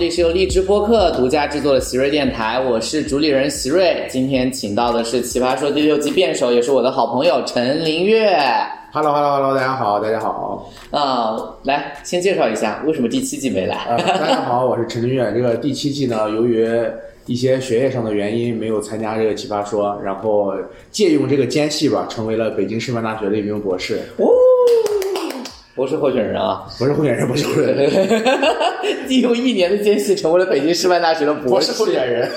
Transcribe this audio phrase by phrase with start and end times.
[0.00, 4.06] 里是由荔枝播客独家制作的席瑞电台，我是主理人席瑞。
[4.08, 8.34] 今天请到的是《奇葩说》第六季辩手，也是我的好朋友陈林月。
[8.92, 10.72] Hello Hello Hello，大家好，大家好。
[10.90, 13.76] 啊、来先介绍一下为什么第七季没来。
[13.90, 15.30] 呃，大家好，我是陈林月。
[15.34, 16.66] 这个第七季呢，由于
[17.26, 20.54] 一些学业上的原因，没有参加这个奇葩说，然后
[20.90, 23.98] 借用这个间隙吧，成为了北京师范大学的一名博士。
[24.16, 24.32] 哦，
[25.80, 27.90] 博士候选人啊，不是候选人，不是候选人，
[29.08, 32.30] 利用一年的间隙成为了北京师范大学的博士博士候选人。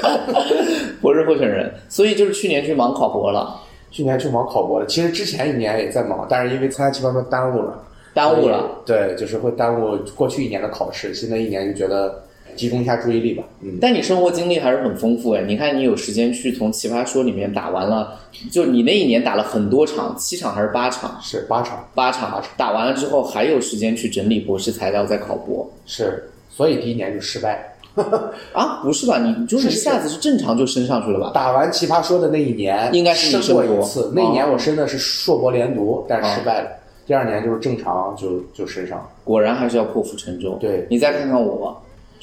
[1.01, 3.59] 博士候选人，所以就是去年去忙考博了，
[3.91, 7.83] 去年去忙考博了，其实之前一年也在忙，但是因为参加七班班耽误了，
[8.13, 8.63] 耽误了。
[8.85, 12.22] 对，就是会耽误过去一年的考试，新的一年就觉得
[12.55, 13.43] 集中一下注意力吧。
[13.61, 18.19] 嗯，但你生活经历还是很丰富哎，你看你有时间去从奇葩说里面打完了，
[18.51, 21.19] 就你那一年打了很多场，七场还是八场？
[21.21, 27.69] 是八场，八场打完了之后，还有时间去整理博士材料再考博是，所以第一年就失败。
[28.53, 28.81] 啊？
[28.83, 29.19] 不是吧？
[29.19, 31.31] 你就是一下子是正常就升上去了吧？
[31.31, 34.11] 打完奇葩说的那一年，应该是你申过一次。
[34.15, 36.71] 那一年哦我升的是硕博连读，但是失败了。
[37.05, 39.09] 第二年就是正常就就升上了。
[39.23, 40.57] 果然还是要破釜沉舟。
[40.59, 41.79] 对你再看看我，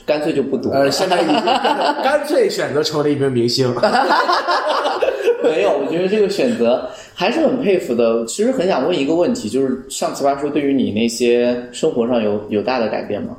[0.06, 0.80] 干脆就不读了。
[0.80, 1.34] 呃，现在已经
[2.02, 3.74] 干脆选择成为了一名明星。
[5.42, 8.24] 没有，我觉得这个选择还是很佩服的。
[8.26, 13.36] 其实很想问一个问题，就是上奇葩说对于你那些生活上有有大的改变吗？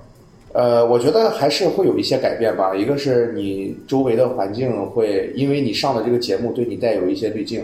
[0.53, 2.75] 呃，我觉得还是会有一些改变吧。
[2.75, 7.63] 一个是你周围的环境会，因为你上的这个节目对你带有一些滤镜。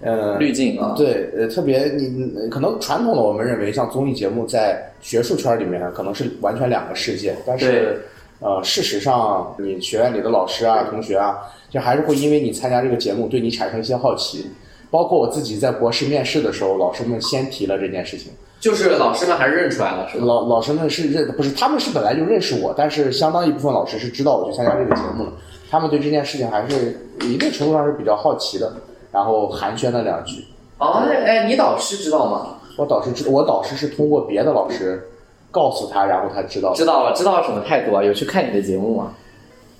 [0.00, 8.02] 呃，滤镜啊，对，呃，特别你可能传统的我们认为，像综艺节目在学术圈里面可能是完全两个世界，但是
[8.44, 11.38] 呃，事实上你学院里的老师啊、同学啊，
[11.70, 14.50] 就还是会因为你参加这个节目，对你产生一些好奇。
[14.90, 18.30] 包括我自己在博士面试的时候，老师们先提了这件事情。
[18.60, 20.26] 就是老师们还是认出来了，是吧？
[20.26, 25.32] 老老师们是认不是他们是本来就认识我，但是相当一部分老师是知道我去参加这个节目了，
[25.70, 28.70] 他们对这件事情还是一定程度上是比较好奇的，
[29.10, 30.44] 然后寒暄了两句。
[30.78, 32.58] 哦，那哎，你导师知道吗？
[32.76, 35.02] 我导师知，我导师是通过别的老师
[35.54, 38.02] 告诉他，然后他知道知道了，知道了什么态度啊？
[38.02, 39.14] 有去看你的节目吗？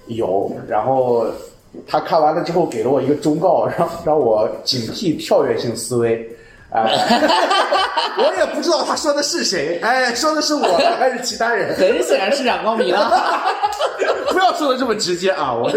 [0.07, 1.27] 有，然后
[1.85, 6.31] 他看完了之后给了我一个忠告，让让我警惕跳跃性思维。
[6.75, 6.83] 哎，
[8.19, 10.63] 我也不知道他说的是谁，哎，说的是我
[10.99, 11.75] 还是其他人？
[11.79, 13.11] 很显然是冉高明啊。
[14.33, 15.55] 不要说的这么直接啊！
[15.55, 15.71] 我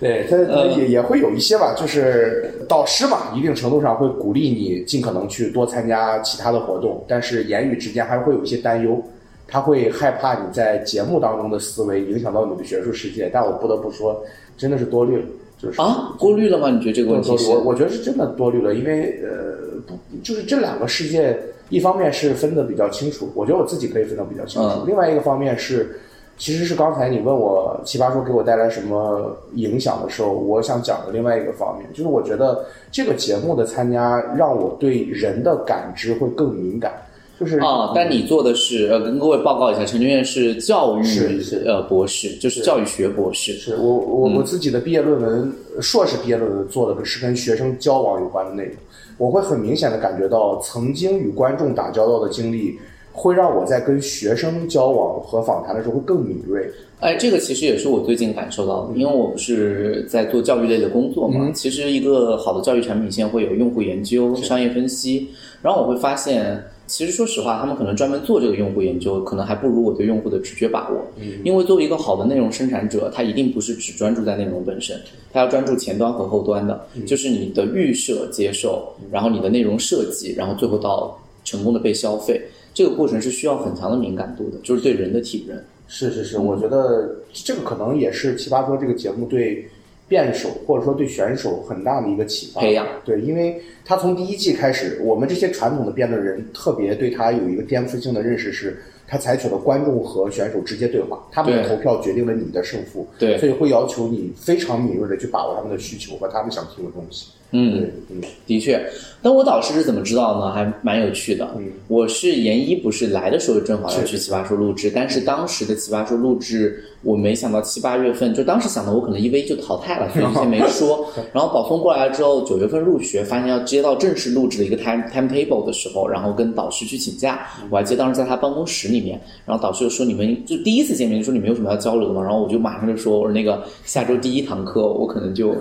[0.00, 0.36] 对他
[0.78, 9.02] 也也会有一些吧，就是导师嘛，一定程度上会鼓励你尽可能去多参加其他的活动，但是言语之间还会有一些担忧，
[9.46, 13.28] 他会害怕你在节目当中的思维影响到你的学术世界。
[13.30, 14.24] 但我不得不说，
[14.56, 15.26] 真的是多虑了，
[15.60, 16.70] 就是啊，过滤了吗？
[16.70, 17.50] 你觉得这个问题是？
[17.50, 21.36] 我我觉得是真的多虑了，因为呃，不就是这两个世界，
[21.68, 25.98] 一方面是分的比较清楚，我觉得我自己可以分得比较清楚；嗯另外一个方面是，
[26.36, 36.92] 其实是刚才你问我奇葩说给我带来什么影响的时候，我想讲的另外一个方面，就是我觉得这个节目的参加让我对人的感知会更敏感，
[37.38, 43.52] 就是啊，但你做的是呃，跟各位报告一下，陈俊彦是教育呃博士，就是教育学博士。
[43.52, 48.74] 是我我我自己的毕业论文，硕士毕业论文做的是跟学生交往有关的内容，
[49.18, 52.76] 我会很明显的感觉到，曾经与观众打交道的经历，
[53.12, 56.68] 会让我在跟学生交往和访谈的时候会更敏锐。
[57.00, 61.48] 哎，这个其实也是我最近感受到的，因为我不是在做教育类的工作嘛。
[61.54, 65.28] 其实一个好的教育产品线会有用户研究、商业分析，
[65.62, 71.06] 然后我会发现，其实说实话，他们可能专门做这个用户研究，可能还不如我对用户的直觉把握。
[71.20, 74.98] 嗯因为作为一个好的内容生产者，他一定不是只专注在内容本身，
[75.32, 82.40] 他要专注前端和后端的，就是你的预设、接受，然后你的内容设计，然后最后到成功的被消费。
[82.74, 85.62] 这个过程是需要很强的敏感度的，就是对人的体认。
[85.88, 89.66] 是是是，我觉得这个可能也是《奇葩说》这个节目对
[90.08, 92.86] 辩手或者说对选手很大的一个启发培养。
[93.04, 107.28] 对，因为他从第一季开始，我们这些传统的辩论人特别对他有一个颠覆性的认识是，他采取了观众和选手直接对话，他们的投票决定了你的胜负，对所以会要求你非常敏锐的去把握他们的需求和他们想听的东西。
[107.52, 108.84] 嗯，嗯，的确，
[109.22, 110.52] 但我导师是怎么知道呢？
[110.52, 111.48] 还蛮有趣的。
[111.56, 121.08] 嗯我是研一不是来的时候正好要去奇葩说录制，但是当时的奇葩说录制，我没想到七八月份，就当时想的我可能一 V 就淘汰了， 所以先没说。
[121.32, 127.46] 然后保送过来之后，九月份入学，发现要接到正式录制的一个 time timetable 的时候，然后跟导师去请假。
[127.70, 132.22] 我还记得当时在他办公室里面，然后导师就说你们就第一次见面就说你们有什么要交流的吗？
[132.22, 135.52] 然后我就马上就说我说那个下周第一堂课我可能就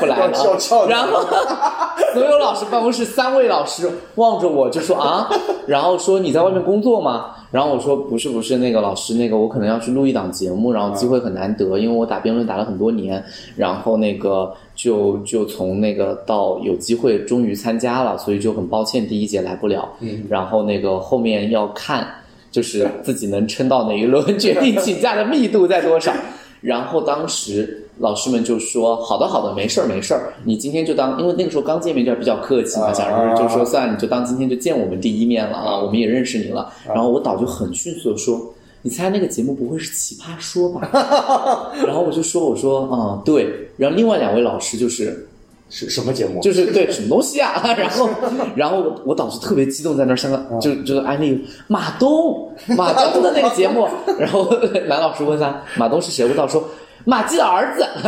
[0.00, 0.32] 不来了，
[0.88, 1.25] 然后
[2.14, 5.28] 所有老师办公室三位老师望着我就说啊，
[5.66, 7.32] 然后说你在外面工作吗？
[7.52, 13.22] 然后我说不是不是，那个老师那个我可能要去录一档节目，然后机会很难得，因为我打辩论打了很多年，
[13.54, 19.88] 然后那个就就从那个到有机会终于参加了，所以就很抱歉第一节来不了。
[20.00, 22.06] 嗯，然后那个后面要看
[22.50, 26.12] 就是自己能撑到哪一轮，决定请假的密度在多少。
[26.60, 27.85] 然后当时。
[27.98, 30.34] 老师们就说：“好的，好的，没事儿，没事儿。
[30.44, 36.70] 你今天就当，因为那个时候刚见面就比较客气嘛，想着就说算，你就当今天就见我们第一面了啊，我们也认识你了。
[36.86, 38.38] 然后我导就很迅速的说：
[38.82, 41.72] 你猜那个节目不会是奇葩说吧？
[41.86, 43.70] 然后我就说：我说啊，对。
[43.78, 45.26] 然后另外两位老师就是
[45.70, 46.42] 是什么节目？
[46.42, 47.62] 就是对什么东西啊？
[47.78, 48.10] 然后
[48.54, 53.88] 然后我我导就特别激动，在那儿像个就就是安利马东马东的那个节目。
[54.20, 54.50] 然后
[54.86, 56.28] 男老师问他马东是谁？
[56.28, 56.62] 我导说。”
[57.08, 57.86] 马季的儿子，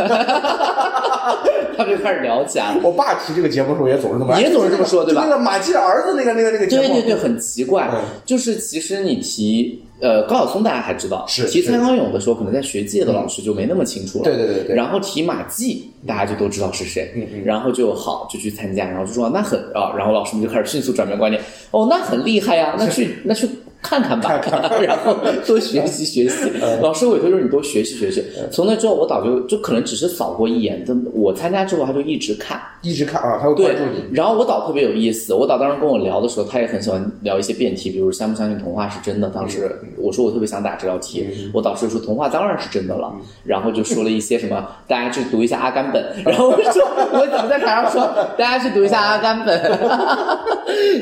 [1.77, 2.81] 他们就开始聊起来了。
[2.83, 5.23] 我爸提这个节目的时候也总是这么，也总是这么说，对吧？
[5.25, 7.89] 那个马季的儿子，那个那个那个节目，对对对，很奇怪。
[8.25, 14.25] 就是其实你提呃高晓松，大家还知道；是提蔡康永的时候，可能在学界的老师就没那么清楚了。
[14.25, 14.75] 对对对对。
[14.75, 17.13] 然后提马季，大家就都知道是谁。
[17.15, 17.41] 嗯嗯。
[17.45, 21.41] 然后就好就去参加，然后就说那很啊，然后老师们就开始迅速转变观念。
[21.71, 23.47] 哦，那很厉害呀，那去 那去。
[23.81, 24.39] 看看吧，
[24.83, 25.15] 然后
[25.47, 26.51] 多学习学习。
[26.81, 28.23] 老师委托就是你多学习学习。
[28.51, 34.03] 从那之后，我导就就可能只是扫过一眼，但我参加之后他就一直看，一直看啊，他会关注你。
[34.13, 39.29] 然后我导特别有意思，我导当时跟我聊的时候，他也很喜欢聊一些辩题，比如相不相信童话是真的。
[39.29, 43.11] 当时我说我特别想打这道题，我导师说童话当然是真的了，
[43.45, 46.05] 然后就说了一些什么，大家去读一下阿甘本。
[46.25, 46.83] 然后我说
[47.13, 48.01] 我怎么在台上说
[48.37, 49.79] 大家去读一下阿甘本，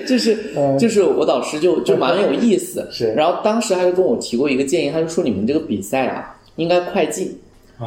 [0.08, 0.38] 就是
[0.80, 2.67] 就是我导师就就蛮有意思。
[2.92, 7.40] 是，然后当时他就跟我提过一个建议，他就说你们这个比赛啊，应该快进。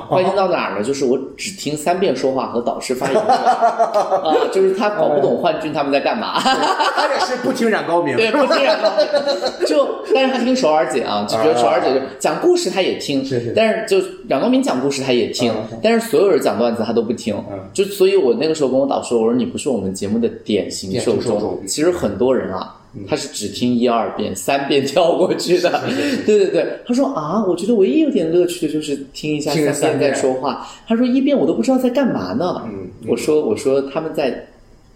[0.09, 0.85] 快进到哪儿呢？
[0.85, 6.39] 就是我只听三遍说话和导师发言 啊，就是他搞不懂幻俊他们在干嘛。
[6.39, 9.67] 他也是不听冉高明，对，不听冉高明。
[9.67, 17.35] 就但是他听首尔姐啊，就觉得首尔姐就讲故事他也听，但是就冉高明讲故事他也听，但是所有人讲段子他都不听。
[17.75, 21.61] 就所以，我那个时候跟我导师我说你不是我们节目的典型受众。
[21.67, 22.77] 其实很多人啊。
[23.09, 25.71] 他是只听一二遍，三遍跳过去的。
[26.27, 30.67] 对对对，他说啊，我觉得唯一有点乐趣的就是听一下三遍在说话。
[30.87, 32.63] 他说一遍我都不知道在干嘛呢。
[33.09, 34.47] 我说我说他们在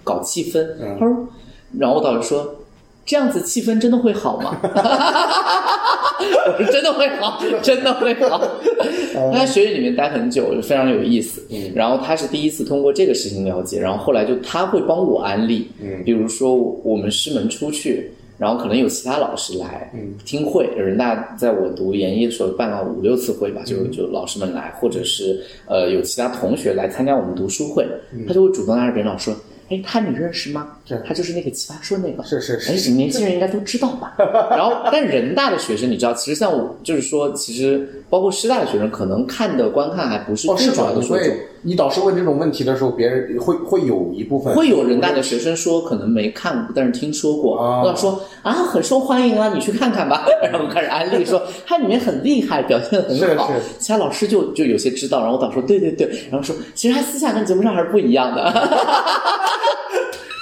[0.03, 0.67] 搞气氛。
[0.99, 1.29] 他说，
[1.79, 2.57] 然后我导师说。
[3.07, 4.59] 这样子气氛真的会好吗？
[6.73, 8.41] 真的会好，真的会好。
[9.33, 11.43] 他在学院里面待很久，非常有意思。
[11.75, 15.71] 然后他是第一次通过这个事情了解，然后后来就他会帮我安利。
[15.83, 19.93] 嗯，比如说我们师门出去，然后可能有其他老师来
[20.25, 20.67] 听会。
[20.77, 27.87] 人大在我读研一的时候办了五六次会吧，就就老师们来，或者是呃有其他同学来参加我们读书会，
[28.27, 29.37] 他就会主动拉着别人老师说。
[29.71, 30.77] 哎，他你认识吗？
[31.07, 32.23] 他就是那个奇葩说那个。
[32.23, 32.71] 是是是。
[32.71, 34.15] 哎，年轻人应该都知道吧？
[34.51, 41.37] 然后，但人大的学生，你知道，其实像我，就是说，其实包括师大的学生，可能看的观看还不是最主要的受众。
[41.67, 47.57] 你导师问这种问题的时候，别人会会有一部分会有人大的学生说，可能没看过，但是听说过。
[47.57, 50.27] 我说啊，很受欢迎啊，你去看看吧。
[50.45, 53.51] 然后开始安利说，它里面很厉害，表现的很好。
[53.79, 58.53] 其他老师就就有些知道，然后我导说对对对，然后说其实他私下跟节目上还是不一样的。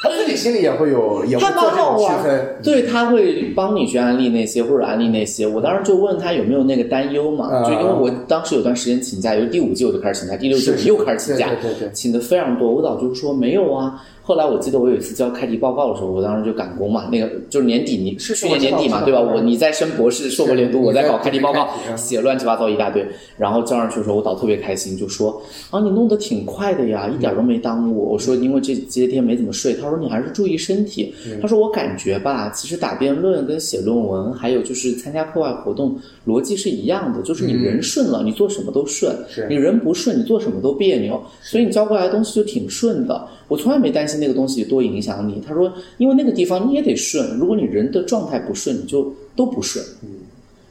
[0.03, 2.57] 他自己心里也会有，也会做这种区分。
[2.61, 5.47] 对他会帮你去安利那些，或者安利那些。
[5.47, 7.63] 我当时就问他有没有那个担忧嘛？
[7.63, 11.51] 就因为我当时有段时间请假，由第五季我就开始请假，第六季我又开始请假，
[11.93, 12.69] 请的非常多。
[12.69, 14.03] 我导就是说没有啊。
[14.23, 19.21] 后来我记得我有一次交开题报告的时候，我当时就赶工嘛，那个就是年底，你去年年底嘛，对吧？
[19.35, 23.05] 我你在升博士、硕博连读，我在搞开题报告，写乱七八糟一大堆，
[23.37, 28.13] 然后交上去的时候，我导特别开心，就说啊，你弄得挺快的呀，一点都没耽误。
[28.13, 31.13] 我说因为这这些天没怎么睡，他说你还是注意身体。
[31.41, 39.13] 他说我感觉吧，其实打辩论跟写论文，还有就是参加课外活动，逻辑是一样的，就是你人顺了，你做什么都顺；
[39.49, 41.21] 你人不顺，你做什么都别扭。
[41.43, 43.27] 所以你交过来的东西就挺顺的。
[43.53, 45.43] 我从来没担心那个东西多影响你。
[45.47, 49.85] 他说，因为那个地方你也得顺，如果你人的状态不顺，你就都不顺。
[50.03, 50.09] 嗯，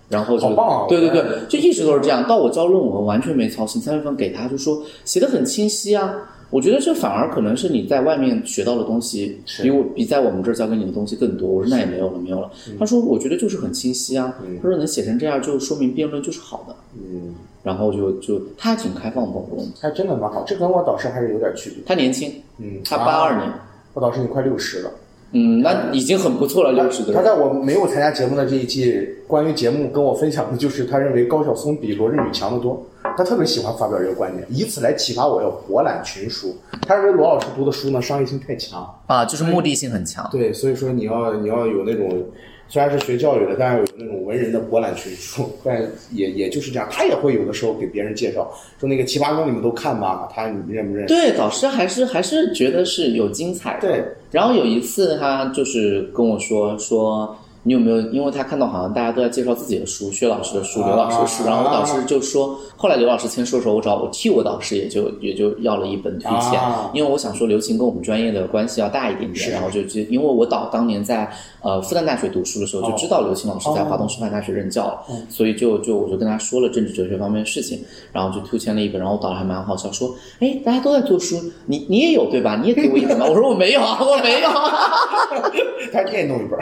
[0.09, 0.49] 然后就
[0.89, 2.27] 对对对，就一直都是这样。
[2.27, 6.11] 到我交论文完全没操心，三月份给他就说写的很清晰啊。
[6.49, 11.47] 我觉得这反而可能是你在外面学到的东西比我比在我们这儿教给你的东西更多。
[11.47, 12.49] 我说那也没有了，没有了。
[12.79, 14.33] 他说我觉得就是很清晰啊。
[14.61, 16.75] 他说能写成这样，就说明辩论就是好的。
[16.95, 17.35] 嗯。
[17.63, 21.83] 然后就就他挺开放包容，他真的蛮好，这跟我导师还是有点区别。
[21.85, 23.51] 他年轻，嗯，他八二年，
[23.93, 24.91] 我导师已经快六十了，
[25.33, 27.13] 嗯，那已经很不错了，六十的。
[27.13, 32.83] 他在我没有参加节目的这一季，关于节目跟我分享的就是他认为高晓松比罗振宇强得多。
[33.17, 36.55] 他特别喜欢发表这个观点，以此来启发我要博览群书。
[36.87, 40.27] 他认为罗老师读的书呢，商业性太强啊，就是目的性很强。
[40.31, 42.23] 对，所以说你要你要有那种
[42.71, 46.87] 虽然是学教育的，但是有那种文人的博览群书， 但也也就是这样。
[46.89, 48.49] 他也会有的时候给别人介绍，
[48.79, 50.29] 说那个《奇葩说》你们都看吧？
[50.33, 51.05] 他你认不认？
[51.05, 53.87] 对，导师还是还是觉得是有精彩的。
[53.89, 57.37] 对，然后有一次他就是跟我说说。
[57.63, 57.99] 你有没有？
[58.11, 66.59] 因为他看到好像大家都在介绍自己的书，薛老师的书、刘老师的书，然后我导师就说，后来刘老师签书的时候，我找我替我导师也就也就要了一本推荐，
[66.93, 77.79] 因为我想说刘琴跟我们专业的关系要大一点点，然后就就因为我导当年在呃复旦大学读书的时候就知道刘琴老师在华东师范大学任教了，所以就就我就跟他说了政治哲学方面的事情，
[78.11, 82.59] 然后就推荐了一本，然后我导还蛮好笑，说，哎，大家都在做书，你你也有对吧？
[82.59, 83.27] 你也给我一本吧？
[83.29, 84.49] 我说我没有啊，我没有，
[85.93, 86.59] 他也弄一本。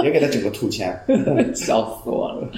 [0.03, 0.97] 也给他整个吐签，
[1.55, 2.49] 笑死我了！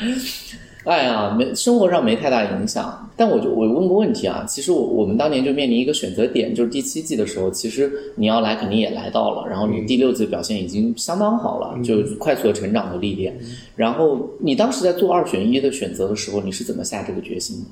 [0.86, 13.34] 哎呀，没生活上没太大影响，但我就我问个问题啊，其实我我们当年就面临一个选择点，就是第七季的时候，其实你要来肯定也来到了，然后你第六季表现已经相当好了，就快速的成长和历练。
[13.78, 17.66] 然后你当时在做二选一的选择的时候，你是怎么下这个决心的？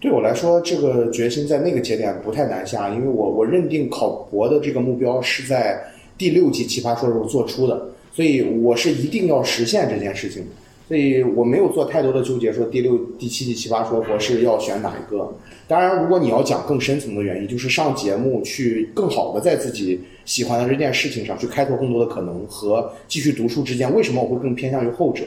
[0.00, 5.78] 对我来说，这个决心在那个节点不太难下，因为我我认定考博的这个目标是在
[6.16, 7.88] 第六季奇葩说时候做出的。
[8.12, 10.44] 所以我是一定要实现这件事情，
[10.86, 15.32] 所以我没有做太多的纠结，说第六、第七季奇葩说我是要选哪一个。
[15.66, 25.24] 当然，如果你要讲更深层的原因，就是上节目去更好的在自己喜欢的这件事情上去开拓更多的可能，和继续读书之间，为什么我会更偏向于后者？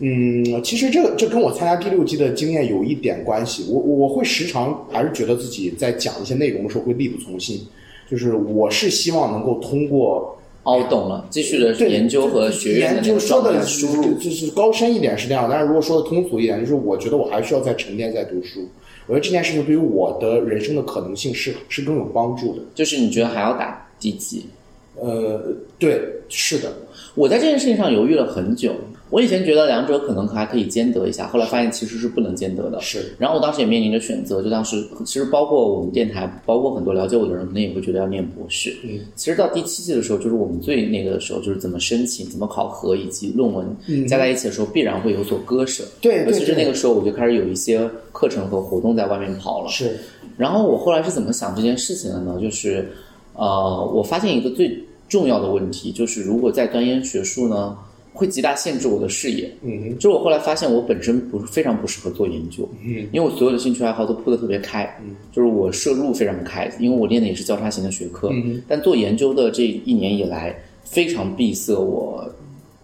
[0.00, 3.66] 嗯，其实这这跟我参加第六季的经验有一点关系。
[3.70, 7.64] 我我会时常还是觉得自己在讲一些内容的时候会力不从心，
[8.10, 10.36] 就是我是希望能够通过。
[10.64, 11.26] 哦，懂了。
[11.30, 15.46] 继续的研究和学研究说的输入，就是高深一点是那样。
[15.48, 18.66] 但是如果说的通俗一点，就是我觉得我还需要再沉淀、再读书。
[19.06, 22.62] 我觉得这件事情对于我的人生的可能性是是更有帮助的。
[22.74, 24.46] 就是你觉得还要打第几？
[24.96, 26.72] 呃，对，是的。
[27.14, 28.72] 我在这件事情上犹豫了很久。
[29.10, 32.80] 我以前觉得两者可能还可以兼得一下，后来发现其实是不能兼得的。
[32.80, 33.14] 是。
[33.16, 38.74] 然后我当时也面临着选择，就当时其实包括我们电台，包括很多了解我的人，可能也会觉得要念博士。
[38.82, 38.98] 嗯。
[39.14, 43.64] 其实到第七季的时候，就是我们最那个的时候，就是怎么申请、怎么考核以及论文
[44.08, 45.84] 加在一起的时候，必然会有所割舍。
[46.00, 46.24] 对。
[46.32, 49.68] 其实那个时候我就开始有一些课程和活动在外面跑了。
[49.68, 49.96] 是。
[50.36, 52.38] 然后我后来是怎么想这件事情的呢？
[52.42, 52.90] 就是，
[53.34, 57.76] 呃，我发现一个最重要的问题，就是如果在钻研学术呢。
[58.14, 72.24] 会极大限制我的视野，嗯，就是我后来发现我本身不是非常不适合做研究，嗯，因为我所有的兴趣爱好都铺得特别开，嗯，就是我摄入非常开，因为我练的也是交叉型的学科，嗯，但做研究的这一年以来非常闭塞，我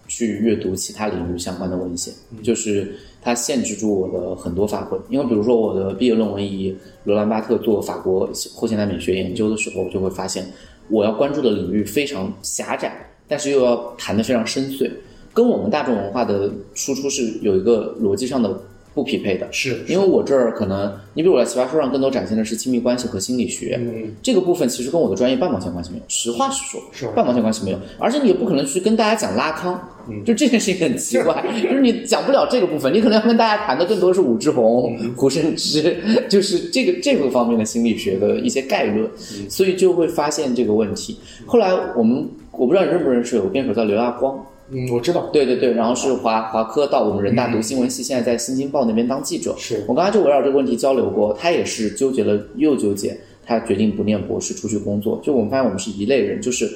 [0.05, 10.45] 去阅读其他领域相关的文献，就是它限制住我的很多发挥，因为比如说我的毕业论文以罗兰巴特做法国后现代美学研究的时候，我就会发现
[10.89, 12.93] 我要关注的领域非常狭窄，
[13.29, 14.91] 但是又要谈得非常深邃。
[15.33, 18.61] 跟我们大众文化的输出是有一个逻辑上的
[18.93, 35.95] 不匹配的，是因为我这儿可能，你比如我在奇葩说上更多展现的是亲密关系和心理学，嗯，这个部分其实跟我的专业半毛钱关系没有，实话实说，是半毛钱关系没有，而且你也不可能去跟大家讲拉康，嗯，就这件事情很奇怪， 就是你讲不了这个部分，你可能要跟大家谈的更多是武志红、胡适之，
[36.27, 39.09] 就是这个这个方面的心理学的一些概论，
[39.47, 41.17] 所以就会发现这个问题。
[41.45, 44.37] 后来我们我不知道你认不认识有个辩手叫刘亚光。
[44.71, 45.29] 嗯，我知道。
[45.33, 49.53] 对对对，然后是华华科到我们人大读新闻系，现在在新京报那边当记者。
[49.57, 55.19] 是我刚才就围绕这个问题交流过，他也是纠结了又纠结，他决定不念博士，出去工作。
[55.23, 56.69] 就我们发现我们是一类人，就是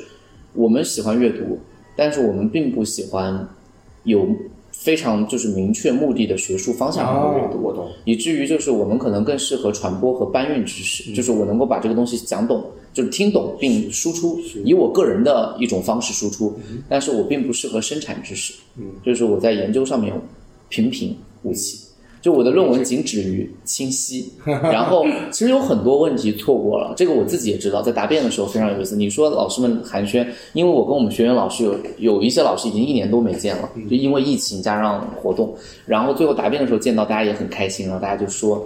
[0.54, 1.60] 我们喜欢阅读，
[1.96, 3.48] 但是我们并不喜欢
[4.04, 4.28] 有。
[4.86, 7.74] 非常就是明确目的的学术方向上的阅读，
[8.04, 12.64] 以至于就是我们可能更适合传播和搬运知识，就是我能够把这个东西讲懂，
[12.94, 16.54] 就是听懂并输出，以我个人的一种方式输出，
[16.88, 20.14] 但是我并不适合生产知识，嗯，就是我在研究上面
[20.70, 21.80] 平平无奇。
[22.26, 27.84] 就我的论文仅止于清晰，然后其实有很多问题错过了，这个我自己也知道。
[27.84, 28.96] 在答辩的时候非常有意思。
[28.96, 35.54] 你说老师们寒暄，因为我跟我们学员老师有有一些老师已经一年都没见了，就因为疫情加上活动，
[35.86, 38.66] 然后最后答辩的时候见到大家也很开心，然后大家就说。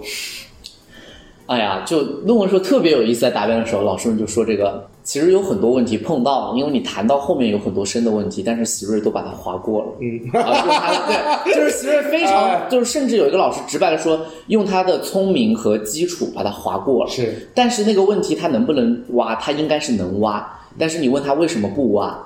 [1.44, 9.88] 哎呀，就论文说特别有意思，在答辩的时候，老师们就说这个其实有很多问题碰到了，因为你谈到后面有很多深的问题，但是席瑞都把它划过了。
[10.00, 17.10] 嗯，啊，对，就是席瑞 非常，就是甚至有一个老师直白的说，用他的聪明和基础把它划过了。
[17.10, 20.46] 是，但是那个问题他能不能挖，他应该是能挖，
[20.78, 22.16] 但是你问他为什么不挖，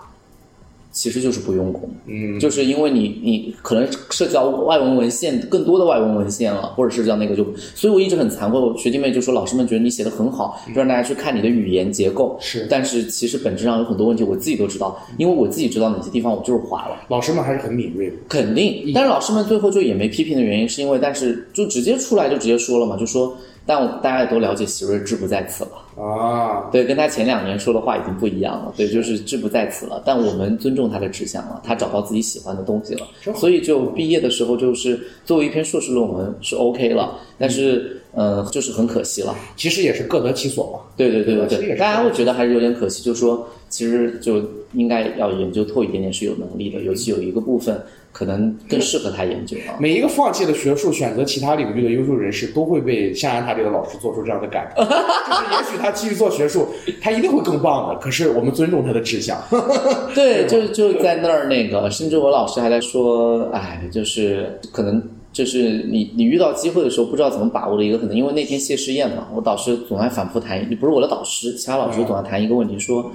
[0.94, 16.96] 其实就是不用功，嗯，就是因为你你可能涉及到外文文献更多的外文文献了，或者涉及到那个就，所以我一直很惭愧，我学弟妹就说老师们觉得你写的很好，就让大家去看你的语言结构，是，但是其实本质上有很多问题我自己都知道，因为我自己知道哪些地方我就是滑了。
[17.08, 23.36] 老师们还是很敏锐的，肯定，但是老师们最后就也没批评的原因是因为，但是就直接出来就直接说了嘛，就说。
[23.66, 26.68] 但我大家也都了解，喜瑞志不在此了啊。
[26.71, 28.73] 对，跟他前两年说的话已经不一样了。
[28.76, 30.02] 对，就是志不在此了。
[30.04, 33.06] 但我们尊重他的志向了，他找到自己喜欢的东西了。
[33.35, 37.18] 所以就毕业的时候，就是作为一篇硕士论文是 OK 了。
[37.38, 39.35] 但是，呃，就是很可惜了。
[39.56, 40.80] 其实也是各得其所嘛。
[40.97, 44.42] 对对对对对，大家会觉得还是有点可惜，就是说，其实就
[44.75, 47.80] 应该要研究透一点点是有能力的，尤其有一个部分。
[48.14, 49.75] 可能更适合他研究啊。
[49.80, 54.83] 每一个放弃了学术，选择其他领域的优秀人士，都会被象牙塔里的老师做出这样的感觉。
[54.87, 56.68] 就是也许他继续做学术，
[57.02, 57.99] 他一定会更棒的。
[57.99, 59.37] 可是我们尊重他的志向。
[60.14, 65.02] 对，就就在那儿那个，甚至我老师还在说，哎，就是可能
[65.33, 68.16] 就是你你遇到机会的时候，不知道怎么把握的一个可能。
[68.16, 73.11] 因为那天谢师宴嘛，我导师总爱反复谈，你不是我的导师，其他老师总爱谈一个问题说。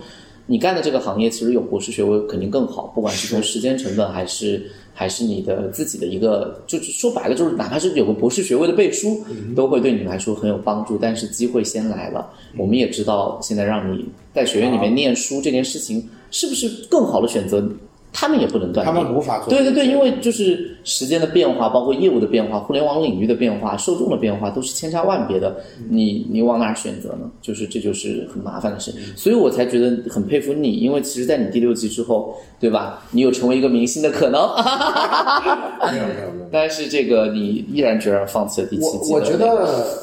[0.49, 9.23] 你干的这个行业其实有博士学位肯定更好，不管是从时间成本还是还是你的自己的一个，就是说白了就是哪怕是有个博士学位的背书，
[9.55, 10.97] 都会对你来说很有帮助。
[10.97, 12.27] 但是机会先来了，
[12.57, 14.03] 我们也知道现在让你
[14.33, 17.63] 在学院里面念书这件事情是不是更好的选择？
[18.11, 19.49] 他们也不能断定，他们无法做。
[19.49, 25.55] 对对对，因为就是时间的变化，包括业务的变化，互联网领域的变化，受众的变化，都是千差万别的。
[25.89, 27.29] 你你往哪选择呢？
[27.41, 28.91] 就是这就是很麻烦的事。
[29.15, 33.03] 所以我才觉得很佩服你，因为其实，在你第六季之后，对吧？
[33.11, 34.41] 你有成为一个明星的可能。
[35.93, 36.49] 没有没有没有。
[36.51, 39.13] 但是这个你毅然决然放弃了第七季。
[39.13, 39.99] 我我觉得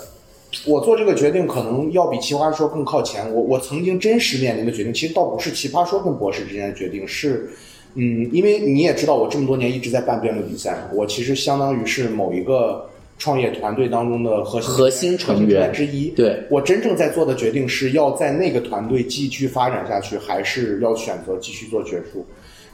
[0.64, 3.34] 我做这个决定可能要比奇葩说更靠前。
[3.34, 7.50] 我我曾经真实面临的决定，其实倒不是奇葩说跟博士之间的决定，是。
[7.99, 12.87] 嗯，因为你也知道，我这么多年一直在办辩论比赛，我其实相当于是某一个
[13.19, 16.11] 创业团队当中的核心核心成员之一。
[16.11, 22.25] 对，我真正在做的决定是要在那个团队继续发展下去，还是要选择继续做学术。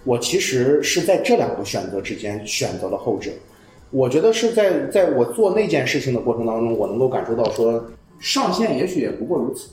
[0.05, 3.31] 我其实是在这两个选择之间选择了后者。
[3.93, 7.85] 我觉得是在在我做那件事情的过程当中，我能够感受到说，
[8.19, 9.69] 上限也许也不过如此。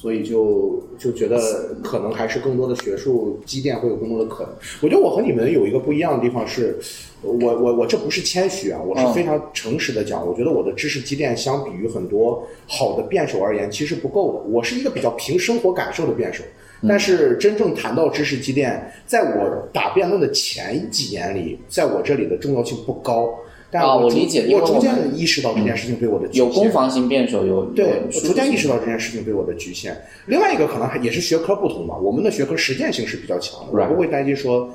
[0.00, 1.38] 所以就就觉得
[1.84, 4.52] 可能还是更多的学术积淀会有更多的可能。
[4.80, 6.78] 我觉得我和你们有一个不一样的地方是，
[7.20, 14.40] 我我我这不是谦虚啊，我是非常诚实的讲，我觉得我的知识积淀相比于很多好的辩手而言，其实不够的。
[14.48, 16.42] 我是一个比较凭生活感受的辩手，
[16.88, 23.28] 但是真正谈到知识积淀，在我打辩论的前几年里，在我这里的重要性不高。
[23.72, 29.96] 啊，我理解，我逐渐的意识到这件事情对我的局有攻防型辩手有对，我逐渐意识到这件事情对我的局限。
[30.26, 34.68] 另外一个可能还也是学科不同吧，我们的学科实践性是比较强的，我不会担心说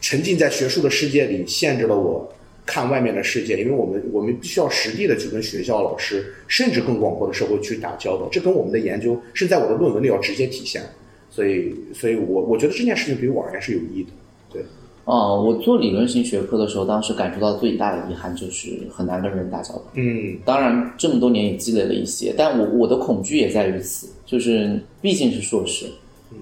[0.00, 2.32] 沉浸在学术的世界里限制了我
[2.64, 10.82] 看外面的世界，因为我们我们必须要实地的去跟学校老师甚至更广阔的社会去打交道，这跟我们的研究是在我的论文里要直接体现，
[11.30, 14.10] 所以所以我我觉得这件事情对于我而言是有意义的，
[14.52, 14.62] 对。
[15.06, 19.82] 哦，我做理论型学科的时候，当时感受到最大的遗憾就是很难跟人打交道。
[19.94, 25.86] 嗯，当然这么多年也积累了一些，但我我的恐惧也在于此，就是毕竟是硕士，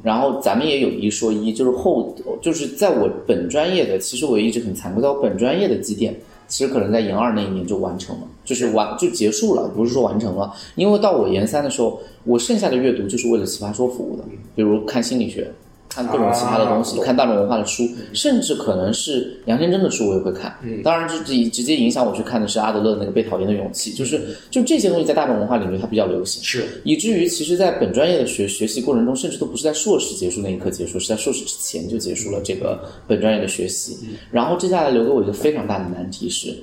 [0.02, 14.24] 然后咱们也有一说一，就是后就是在我本专业的，其实我一直很惭愧，在我本专业的积淀，其实可能在研二那一年就完成了，就是完就结束了，不是说完成了，因为到我研三的时候，我剩下的阅读就是为了奇葩说服务的，
[14.56, 15.52] 比如看心理学。
[15.94, 20.52] 看各种其他的东西，看大众文化的书，甚至可能是杨天真的书，我也会看。
[20.82, 33.96] 当然，直直接影响我去看的是阿德勒那个《被讨厌的勇气》，就是就这些东西在大众文化领域它比较流行，是以至于其实，在本专业的学学习过程中，甚至都不是在硕士结束那一刻结束，是在硕士之前就结束了这个本专业的学习。
[34.32, 36.56] 然后接下来留给我一个非常大的难题是，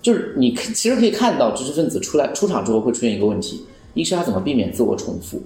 [0.00, 5.42] 就是你其实可以看到知识分子出来出场之后会出现一个问题，一是他怎么避免自我重复？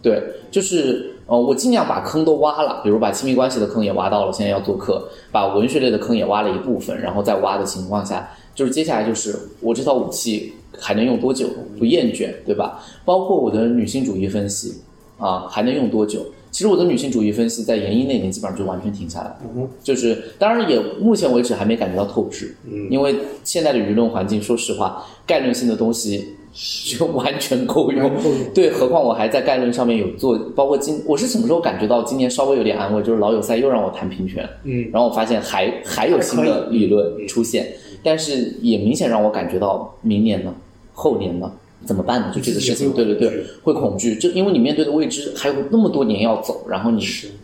[0.00, 0.22] 对，
[0.52, 1.12] 就是。
[1.28, 11.46] 哦，我尽量把坑都挖了，比如把亲密关系的坑也挖到了，现在要做课，把文学类的坑也挖了一部分，然后再挖的情况下，就是接下来就是我这套武器还能用多久
[11.78, 12.82] 不厌倦，对吧？
[13.04, 14.80] 包括我的女性主义分析
[15.18, 16.24] 啊，还能用多久？
[16.50, 19.36] 其实我的女性主义分析在研一那年基本上就完全停下来了，
[19.82, 22.56] 就是当然也目前为止还没感觉到透支，
[22.90, 23.14] 因为
[23.44, 26.37] 现在的舆论环境，说实话，概论性的东西。
[26.98, 28.10] 就完全够用，
[28.52, 37.68] 对，何况我还在概论上面有做，包括今我是什么时候感觉到今年稍微有点安慰，就是老友赛又让我谈平权，嗯，然后我发现还还有新的理论出现，
[38.02, 40.52] 但是也明显让我感觉到明年呢，
[40.92, 41.52] 后年呢，
[41.86, 42.32] 怎么办呢？
[42.34, 44.16] 就这个事情，对对对，会恐惧。
[44.16, 47.00] 就因为你面对的未知还有那么多年要走，然后你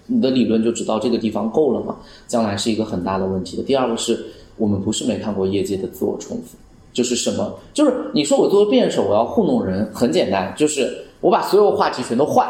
[0.08, 1.96] 你的理论就知道这个地方够了吗？
[2.26, 3.62] 将来是一个很大的问题的。
[3.62, 6.56] 第二个是我们不是没看过业界的自我重复，
[6.94, 7.58] 就是什么？
[7.74, 12.48] 就是你说我做辩手，我要糊弄人，很简单，就是我把所有话题全都换，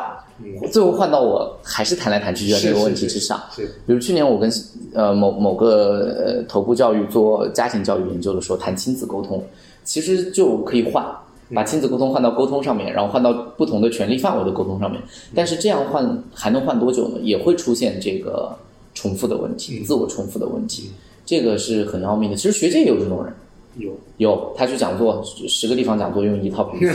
[0.70, 3.42] 最后换到我还是谈来谈去就在这个问题之上。
[3.56, 4.48] 比如去年我跟
[4.92, 9.42] 呃某某个呃头部教育做家庭教育研究的时候，谈亲子沟通，
[9.82, 11.04] 其实就可以换。
[11.54, 15.00] 把亲子沟通换到沟通上面，然后换到不同的权利范围的沟通上面。
[15.34, 17.18] 但是这样换还能换多久呢？
[17.22, 18.50] 也会出现这个
[18.94, 20.90] 重复的问题，自我重复的问题。
[21.26, 22.36] 这个是很要命的。
[22.36, 23.32] 其实学界也有这种人，
[23.76, 26.92] 有有，他去讲座，十个地方讲座用一套 PPT，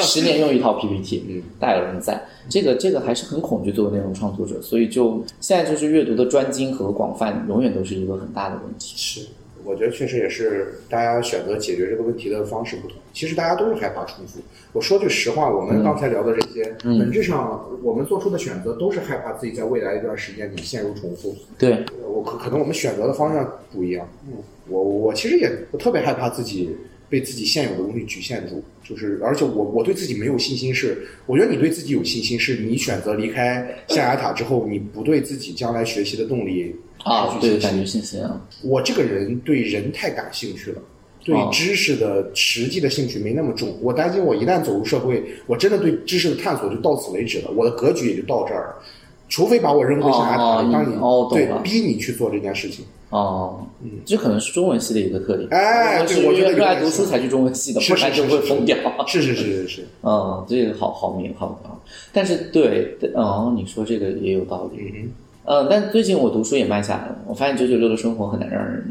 [0.00, 2.22] 十年用一套 PPT，嗯，大有人在。
[2.48, 8.94] 这个这个还是很恐惧作为内容创作者，所以就现在就是阅读的专精和广泛，永远都是一个很大的问题。
[8.96, 9.26] 是。
[9.68, 12.96] 我觉得确实也是，大家选择解决这个问题的方式不同。
[13.12, 14.40] 其实大家都是害怕重复。
[14.72, 21.36] 我说句实话，我们刚才聊的这些，本质上我们做出的选择都是害怕自己在未来一段时间里陷入重复。
[21.58, 24.08] 对，我可可能我们选择的方向不一样。
[24.26, 26.74] 嗯，我我其实也特别害怕自己
[27.10, 30.74] 被自己现有的东西局限住，就是而且我我对自己没有信心。
[30.74, 36.74] 是，我觉得你对自己有信心，是你选择离开象牙塔之后，你不对自己将来学习的动力。
[37.04, 38.40] 啊，对，感觉信心啊！
[38.62, 40.82] 我这个人对人太感兴趣了，
[41.24, 43.74] 对知识的实际的兴趣没那么重。
[43.80, 48.82] 我担心我一旦走入社会，我真的对知识的探索就到此为止了，我的格局也就到这儿了。
[49.28, 50.96] 除非把我扔回象牙塔里，当你
[51.30, 52.84] 对逼你去做这件事情。
[53.10, 55.48] 哦，嗯，这可能是中文系的一个特点。
[55.50, 58.76] 哎，对，我觉得热爱读书才去中文系的，不然就会疯掉。
[59.06, 59.88] 是是是是是。
[60.02, 61.72] 嗯，这个好好明好啊。
[62.12, 64.92] 但是对，哦，你说这个也有道理。
[64.94, 65.08] 嗯。
[65.50, 67.16] 嗯，但最近我读书也慢下来了。
[67.26, 68.84] 我发现九九六的生活很难让人，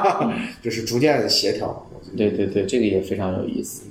[0.60, 1.86] 就是逐渐协调。
[2.14, 3.84] 对对对，这个也非常有意思。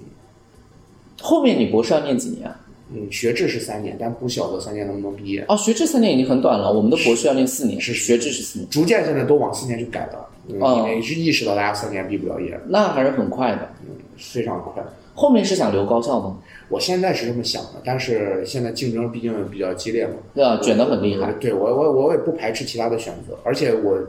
[1.20, 2.56] 后面你博士要念几年啊？
[2.94, 5.44] 嗯，学制是三年，但不晓得三年能不能毕业。
[5.48, 6.72] 哦，学制三年已经很短了。
[6.72, 8.70] 我们的博士要念四年，是学制是四年。
[8.70, 12.56] 逐渐现在都往四年去改了，因为是意识到大家三年毕不了业。
[12.68, 14.84] 那还是很快的，嗯，非常快。
[15.14, 16.38] 后面是想留高校吗？
[16.70, 21.34] 我现在是这么想的，但是现在竞争毕竟比较激烈嘛，对啊，卷得很厉害。
[21.34, 24.00] 对我，我我也不排斥其他的选择，而且我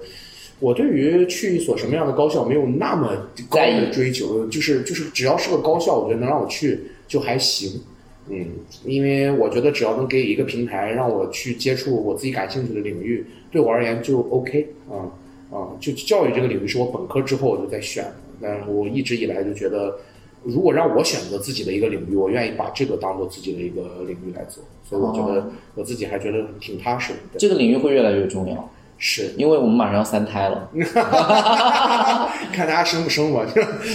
[0.61, 3.17] 我对于去一所什么样的高校没有那么
[3.49, 7.81] 高的追求，就是就是只要是个高校，我觉得能让我去就还行。
[8.29, 8.47] 嗯，
[8.85, 15.11] 因为我觉得只要能给一个平台让我去接触我自己感兴趣的领域，对我而言就 OK 啊
[15.51, 18.07] 啊，就教育这个领域是我本科之后我就在选，
[18.41, 19.99] 但是我一直以来就觉得。
[20.45, 27.39] 如果让我选择自己的一个领域，我愿意把这个当做自己的一个领域来做，所以我觉得我自己还觉得挺踏实的。
[27.39, 30.69] 这个领域会越来越重要，是因为我们马上要三胎了
[32.53, 33.41] 看大家生不生吧。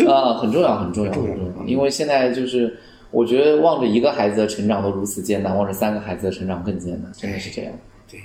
[0.08, 1.66] 啊，很重要，很重要，很重要。
[1.66, 2.78] 因为现在就是，
[3.12, 7.74] 我觉得望着一个孩子的成长都如此艰难，望着三个孩子的成长更艰难，真的是这样。
[8.10, 8.20] 对，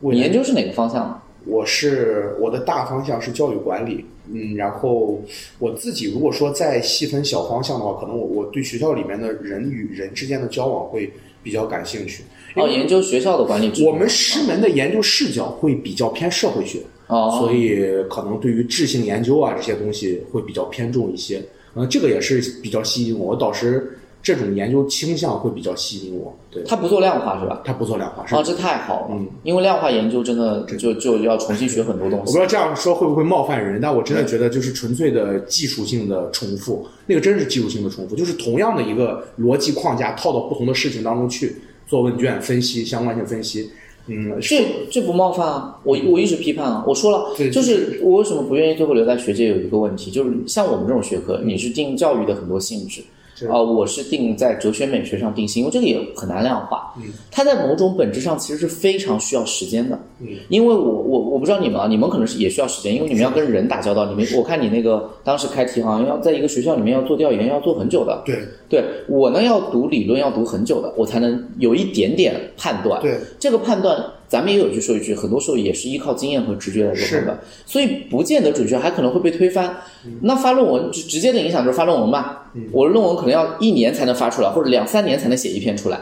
[0.00, 1.22] 你研究是哪个方向？
[1.46, 4.04] 我是我的大方向是教育管理。
[4.32, 5.22] 嗯，然后
[5.58, 11.10] 我自己如果说再细分小方向的话，可能我我对学校里面的人与人之间的交往会
[11.42, 12.22] 比较感兴趣。
[12.54, 13.72] 哦，研究学校的管理。
[13.84, 21.42] 我们师门的研究视角会比较偏社会学，哦，所以可能对于质性研究啊这些东西会比较偏重一些。
[21.74, 23.97] 嗯，这个也是比较吸引我，我导师。
[24.22, 26.62] 这种研究倾向会比较吸引我，对。
[26.64, 27.62] 他不做量化是吧？
[27.64, 32.18] 他不做量化是，哦，这太好了，嗯，因为量化研究真的就就要重新学很多东西。
[32.18, 43.70] 我不知道这样说会不会冒犯人，但我真的觉得就是纯粹的技术性的重复，那个真是技术性的重复，就是同样的一个逻辑框架套到不同的事情当中去做问卷分析相关性分析，
[44.08, 53.00] 嗯，这这不冒犯啊，我我一直批判啊，我说了，就是我为什么不愿意最后留在学界，有一个问题，就是像我们这种学科，你是定教育的很多性质。
[53.46, 56.92] 啊，我是定在哲学美学上定性，因为这个也很难量化。
[56.96, 59.98] 嗯，它在某种本质上其实是非常需要时间的。
[60.20, 64.06] 嗯，因为我我我不知道你们啊，你们可能是也需要时间，因为你们要跟人打交道。
[64.06, 68.22] 你们我看你那个当时开题好像要在一个学校里面要做调研，要做很久的。
[68.24, 68.36] 对，
[68.68, 73.00] 对我呢要读理论要读很久的，我才能有一点点判断。
[73.02, 74.02] 对，这个判断。
[74.28, 79.74] 咱们也有句说一句，很多时候也是依靠经验和直觉来做判断，所以不见得准确，还可能会被推翻。
[80.20, 85.98] 那发论文直直接的影响就是发论文吧，我的论文可能要一年才能发出来，或者两三年才能写一篇出来。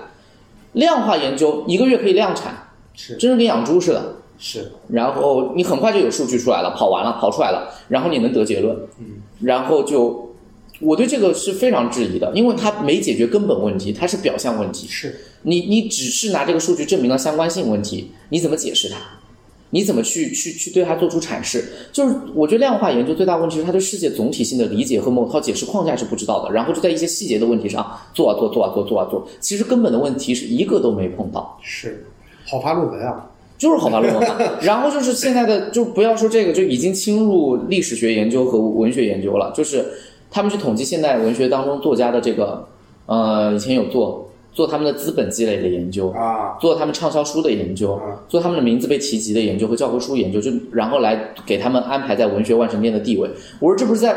[0.72, 4.16] 量化研究一个月可以量产，是，真的跟养猪似的。
[4.38, 8.76] 是，然后你很快就有数据出来了，跑完了，跑出来了，然后你能得结论。
[8.98, 10.25] 嗯，然后就。
[10.80, 14.86] 我对这个是非常质疑的，因为它没解决根本问题，它是表象问题。
[14.88, 18.96] 是你，你只是拿这个数据证明了相关性问题，你怎么解释它？
[19.70, 21.64] 你怎么去去去对它做出阐释？
[21.92, 27.84] 就是我觉得量化研究最大问题是它对世界总体性的理解和某套解释框架是不知道的，然后就在一些细节的问题上
[28.14, 31.58] 做啊做做啊做做啊做，其实根本的问题是一个都没碰到。
[31.62, 32.06] 是，
[32.46, 34.36] 好发论文啊，就是好发论文嘛。
[34.62, 39.52] 然后就是现在的，就不要说这个，就已经侵入历史学研究和文学研究了。
[39.54, 39.84] 就是
[40.36, 42.62] 他们去统计现代文学当中作家的这个，
[43.06, 44.22] 呃，以前有做。
[44.52, 53.28] 做他们的资本积累的研究啊，做他们畅销书的研究，做他们的名字被提及的研究和教科书研究，就然后来给他们安排在文学万神殿的地位。
[53.60, 54.16] 我说这不是在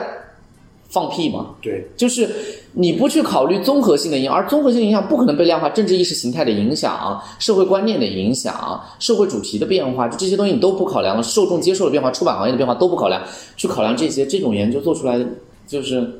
[0.87, 1.47] 放屁吗？
[1.61, 2.29] 对，就是
[2.71, 13.21] 你不去考虑综合性的影响，而综合性影响不可能被量化，政治意识形态的影响、社会观念的影响、社会主题的变化，就这些东西你都不考量了，受众接受的变化、出版行业的变化都不考量，
[13.57, 15.19] 去考量这些，这种研究做出来
[15.69, 16.19] 就是。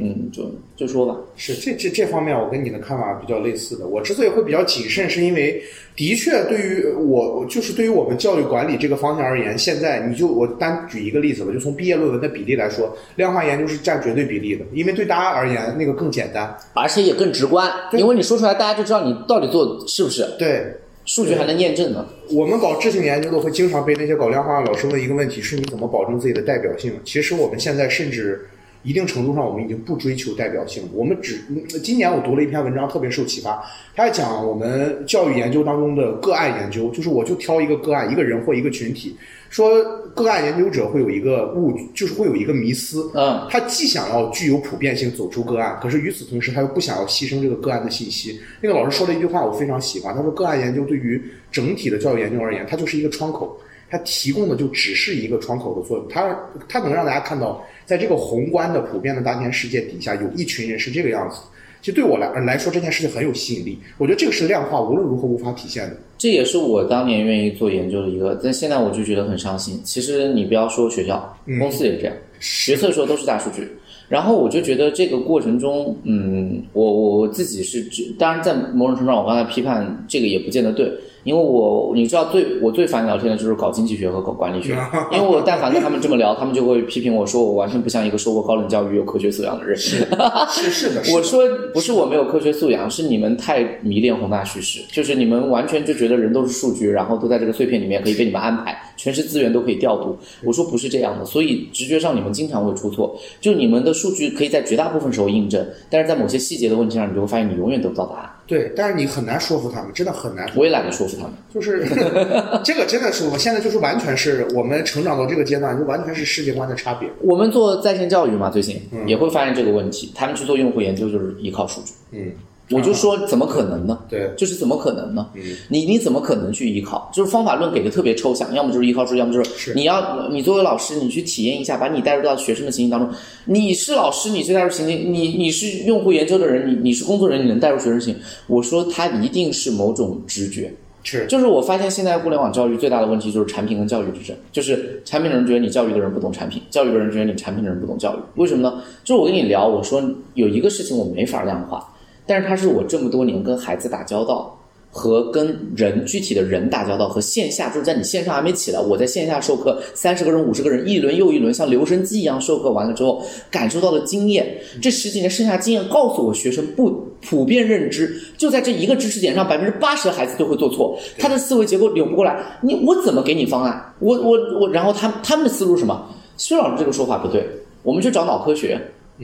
[0.00, 3.88] 嗯，就就说吧，是这这这方面，我跟你的看法比较类似的。
[3.88, 5.60] 我之所以会比较谨慎，是因为
[5.96, 20.24] 的确对于我，就是对于我们教育管理这个方向而言，现在你就我单举一个例子吧，就从毕业论文的比例来说，量化研究是占绝对比例的，因为对大家而言那个更简单，而且也更直观，因为你说出来，大家就知道你到底做是不是。
[20.38, 20.72] 对，
[21.04, 22.06] 数据还能验证呢。
[22.30, 26.92] 我们搞质性研究的会经常被那些搞量化的老师问一个问题：是你怎么保证自己的代表性？
[27.04, 28.46] 其实我们现在甚至。
[28.82, 30.82] 一定程度上，我们已经不追求代表性。
[30.92, 31.40] 我们只
[31.82, 33.62] 今年我读了一篇文章，特别受启发。
[33.94, 39.14] 他讲我们教育研究当中的个案研究，就是我就挑一个个案，一个人或一个群体，
[39.50, 39.82] 说
[40.14, 43.10] 个案研究者会有一个误，就是会有一个迷思。
[43.14, 48.40] 嗯，他既想要具有普遍性走出个案，可是与此同时他又不想要牺牲这个个案的信息。
[48.62, 50.14] 那个老师说了一句话，我非常喜欢。
[50.14, 53.58] 他说，个案研究对于整体的教育研究而言，它就是一个窗口，
[53.90, 57.62] 它提供的就只是一个窗口的作用，它它能让大家看到。
[57.84, 61.40] 在这个宏观的、普遍的当前世界底下，有一群人是这个样子。
[61.82, 63.76] 其实对我来来说，这件事情很有吸引力。
[63.98, 65.96] 我觉得这个是量化无论如何无法体现的。
[66.16, 69.80] 这也是我当年愿意做研究的一个，但现在我就觉得很伤心。
[69.82, 73.66] 其实你不要说学校，公司也是这样，决策时候都是大数据。
[74.08, 77.84] 然后我就觉得这个过程中，嗯，我我我自己是，
[78.16, 80.92] 当然在某种程度上，我刚才批判这个也不见得对。
[81.24, 84.74] 因为我你知道最我最烦聊天的就是搞经济学和搞管理学，
[85.12, 89.76] 因为我但凡跟他们这么聊，他们就会批评我说我完全不像一个受过高等教育、有科学素养的人。
[89.76, 89.98] 是
[90.70, 91.42] 是的，我说
[91.74, 100.18] 不是我没有科学素养，是你们太迷恋宏大叙事，就是你们完全就觉得人都是数据，然后都在这个碎片里面可以被你们安排，全是资源都可以调度。
[100.44, 103.18] 我说不是这样的，所以直觉上你们经常会出错。
[103.40, 108.30] 就你们的数据可以在绝大部分时候印证，但是在某些细节的问题上，你就会发现你永远得不到答案。
[108.46, 110.46] 对，但是你很难说服他们，真的很难。
[110.54, 111.86] 我也懒得说服他们，就是
[112.62, 117.08] 这个真的是我现在就是完全是我们成长到这个阶段，就完全是世界观的差别。
[117.22, 121.92] 我们做在线教育嘛，最近也会发现这个问题，他们去做用户研究就是依靠数据。
[122.12, 122.32] 嗯。
[122.70, 123.98] 我就说怎么可能呢？
[124.08, 125.26] 对，就是怎么可能呢？
[125.68, 127.10] 你你怎么可能去依靠？
[127.12, 133.10] 就是方法论给的特别抽象，要么就是依靠书，要么就是你要你作为老师，你去体验一下，把你带入到学生的情境当中。
[133.44, 138.22] 你是老师，你去带入情境，你你是用户研究的人，你你是工作人员，你能带入学生情境？
[138.46, 148.80] 我说他一定是某种直觉，是就是我发现现在互联网教育最大的问题就是产品跟教育之争，就是产品的人觉得你教育的人不懂产品，教育的人觉得你产品的人不懂教育，为什么呢？
[149.02, 150.00] 就是我跟你聊，我说
[150.34, 151.84] 有一个事情我没法量化。
[152.30, 154.56] 但是它是我这么多年跟孩子打交道，
[154.92, 164.46] 和跟人具体的人打交道，和线下就是在你线上还没起来，我在线下授课，三十个人、五十个人，一轮又一轮，像留声机一样授课完了之后，感受到的经验，
[164.80, 172.40] 这十几年剩下经验告诉我，学生不普遍认知就在这一个知识点上，百分之八十的孩子都会做错，他的思维结构扭不过来。
[172.62, 173.92] 你我怎么给你方案？
[173.98, 176.06] 我我我，然后他他们的思路是什么？
[176.36, 177.44] 薛老师这个说法不对，
[177.82, 178.80] 我们去找脑科学。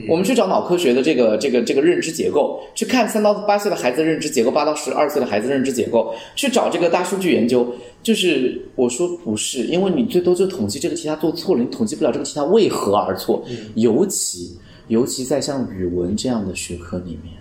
[0.07, 7.67] 我们去找脑科学的这个这个这个认知结构，去看三到八岁的孩子认知结构，八到十二岁的孩子认知结构，去找这个大数据研究。
[8.03, 13.43] 就是我说不是，因为你最多就统计这个题他做错了，你统计不了这个题他为何而错。
[13.75, 14.55] 尤其
[14.87, 17.33] 尤其在像语文这样的学科里面，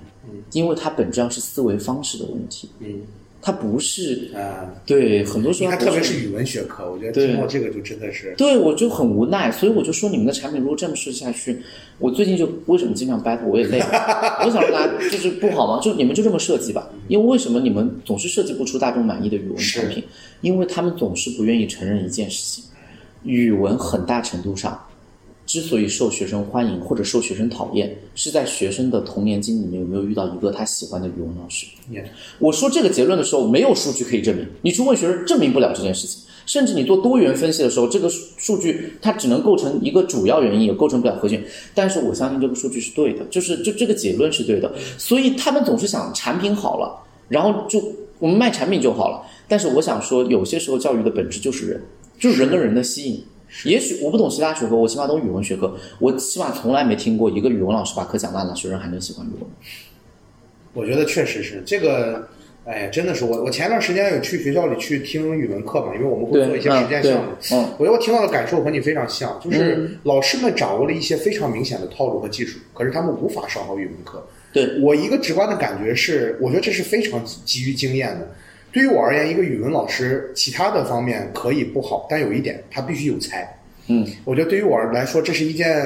[0.52, 2.68] 因为它本质上是思维方式的问题。
[3.46, 11.56] 它不是啊，对，很多时候，你看，特别是语文学科，我觉得听到这个就真的是，对我就很无奈，所以我就说，你们的产品如果这么设计下去，
[12.00, 15.80] 我最近就为什么经常 battle，我也累了，我想大家就是不好吗？
[15.80, 20.02] 就你们就这么设计吧，因为为什么你们总是设计不出大众满意的语文产品？
[20.40, 22.64] 因为他们总是不愿意承认一件事情，
[23.22, 24.76] 语文很大程度上。
[25.46, 31.66] 之所以受学生欢迎或者受学生讨厌，是在学生的童年经历里面有没有遇到一个他喜欢的语文老师？
[32.40, 34.44] 我说这个结论的时候，没有数据可以证明。
[34.62, 36.20] 你去问学生，证明不了这件事情。
[36.46, 41.42] 甚至你做多元分析的时候，这个数据它只能构成一个主要原因，也构成不了核心。
[41.74, 44.72] 但是我相信这个数据是对的，就是就这个结论是对的。
[44.98, 46.96] 所以他们总是想产品好了，
[47.28, 47.82] 然后就
[48.18, 49.22] 我们卖产品就好了。
[49.48, 51.82] 但是我想说，有些时候教育的本质就是人。
[52.18, 53.22] 就是人跟人的吸引。
[53.64, 55.74] 也许我不懂其他学科，我起码懂语文学科。
[55.98, 59.48] 我起码从来没听过一个语文老师把课讲烂了，学生还能喜欢语文。
[60.74, 62.28] 我觉得确实是这个，
[62.64, 63.44] 哎，真的是我。
[63.44, 67.32] 我前段时间有去学校里去听语文课嘛，因为我们会做一些实践项目。
[67.52, 74.22] 嗯，我觉得我听到的感受和你非常像，就是老师们掌握了一些非常明显的套路和技术，可是他们无法上好语文课。
[74.52, 78.28] 对我一个直观的感觉是，我觉得这是非常基于经验的。
[78.76, 83.50] 对于我而言，一个语文老师，其他的方面可以不好，但有一点，他必须有才。
[83.86, 85.82] 嗯，我觉得对于我来说，这是一件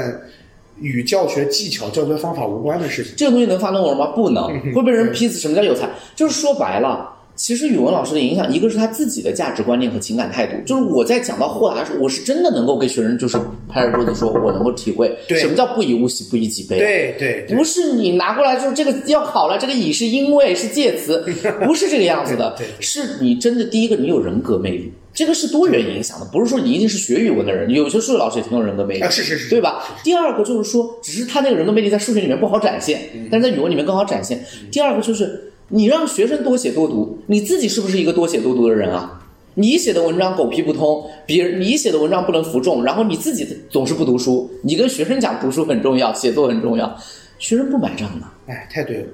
[0.80, 3.14] 与教学技巧、教学方法无关的事情。
[3.16, 4.08] 这个东西能发论文吗？
[4.16, 5.38] 不能，会被人批死。
[5.38, 5.88] 什么叫有才？
[6.16, 7.08] 就是说白了。
[7.40, 10.52] 其实语文老师的影响，一个是他自己的价值观念和情感态度。
[10.66, 16.78] 就是我在讲到豁达的时候，我是真的能够给学生就是拍着桌子说，我能够体会什么叫不以物喜，不以己悲。
[16.78, 21.24] 对对，不是你拿过来就是这个要考了，这个以是因为是介词，
[21.64, 22.54] 不是这个样子的。
[22.78, 29.82] 是你真的第一个，你有人格魅力，这个是多元影响的，不是说你一定是学语文的人，有些数学老师也挺有人格魅力，是是是，对吧？
[30.04, 33.00] 第二个就是说，只是他那个人格魅力在数学里面不好展现，
[33.30, 34.44] 但是在语文里面更好展现。
[34.70, 35.46] 第二个就是。
[35.70, 39.22] 你让学生多写多读，你自己是不是一个多写多读的人啊？
[39.54, 46.96] 你写的文章狗屁不通，别人你写的文章不能服众，然后你自己总是不读书，你跟学生讲读书很重要，写作很重要，
[47.38, 48.26] 学生不买账的。
[48.46, 49.06] 哎，太对了，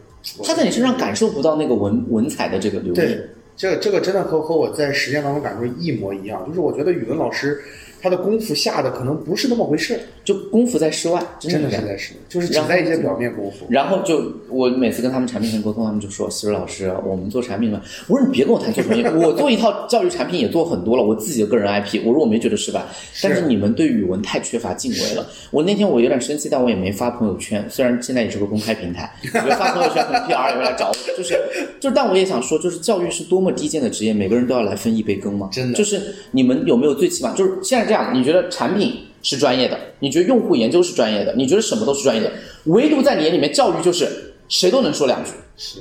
[0.44, 3.00] 他在你身上感受不到那个文文采的这个流利。
[3.00, 3.20] 对，
[3.56, 7.58] 这个这个真的和和我在实践当中感受一模一样，就是我觉得语文老师。
[7.98, 13.64] 他的功夫下的可能不是那么回事，就功夫在室外，真的是在室，就是只在一些表面功夫。
[13.70, 22.84] 然后就我每次跟他们产品线沟通，他们就说：“希睿老师，我们做产品嘛，我说你别跟我谈做产品，我做一套教育产品也做很多了，我自己的个人 IP，我说我没觉得失败，
[23.22, 25.26] 但是你们对语文太缺乏敬畏了。
[25.50, 31.40] 我那天我有点生气，但我也没发朋友圈，虽然现在也是个公开平台，我发朋友圈可能 PR 也会来找我，就是
[31.80, 35.48] 就但我也想说，就是教育是多么低贱的职业，每个人都要来分一杯羹吗？
[35.50, 38.92] 真的，就是你们有没有最起码就是现在这样，你觉得产产品
[39.26, 42.30] 是专业的，你觉得用户研究是专业的，你觉得什么都是专业的，
[42.66, 45.32] 唯独在你眼里面，教育就是谁都能说两句。
[45.56, 45.80] 是，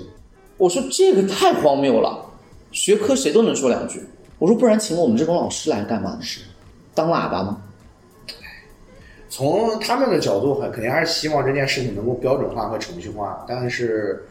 [0.58, 2.25] 我说这个太荒谬了，
[2.71, 4.01] 学科谁都能说两句。
[4.39, 6.19] 我说不然请我们这种老师来干嘛呢？
[6.23, 6.41] 是，
[6.95, 7.62] 当喇叭吗？
[9.29, 13.45] 从他们的角度，肯定还是希望这件事情能够标准化和程序化。
[13.47, 14.25] 但是，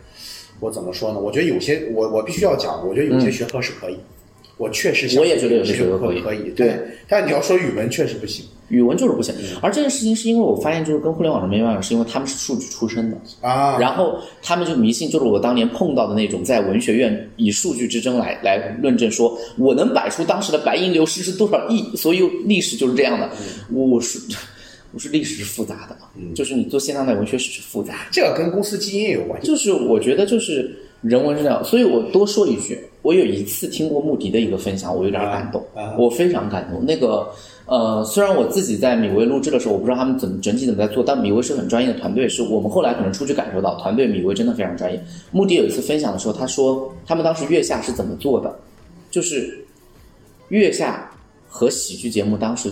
[0.58, 1.20] 我怎么说呢？
[1.20, 3.98] 我觉得有些，我我必须要讲，我觉得有些学科是可以。
[4.56, 6.78] 我确实，我也觉得有些学科可以，可以，对。
[7.08, 8.46] 但你要说语文，确实不行。
[8.74, 9.34] 语文就是不行。
[9.62, 13.78] 而这件事情是因为我发现，就是跟互联网上没办法，是因为他们是数据出身的啊。
[13.78, 23.30] 然后他们就迷信，就是我当年碰到的那种，在文学院以数据之争来来论证，说我能摆出当时的白银流失是多少亿，所以历史就是这样的。
[23.70, 24.18] 我是
[24.92, 25.96] 我是历史是复杂的，
[26.34, 28.06] 就是你做现当代文学史是复杂。
[28.10, 29.46] 这个跟公司基因也有关系。
[29.46, 30.74] 就是我觉得就是。
[31.04, 35.62] 人文是这样，所以我多说一句，我有一次听过穆迪的一个分享，我有点感动，
[35.98, 36.82] 我非常感动。
[36.82, 37.28] 那个
[37.66, 45.02] 呃，虽然我自己在米薇录制的时候，我不知道他们怎么整体怎么在做，但米薇是很专业的团队，是我们后来可能出去感受到，团队米薇真的非常专业。
[45.30, 48.54] 穆迪有一次分享的时候，他说他们当时月下是怎么做的，
[49.10, 49.64] 就是
[50.48, 51.10] 月下
[51.48, 52.70] 和喜剧节目当时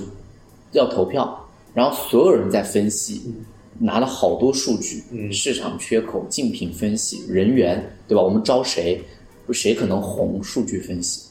[0.72, 3.35] 要投票，然后所有人在分析。
[3.78, 5.02] 拿了好多数据，
[5.33, 8.22] 市场缺口、竞品分析、人员，对吧？
[8.22, 9.02] 我们招谁，
[9.50, 10.40] 谁可能红？
[10.44, 11.22] 数据分析，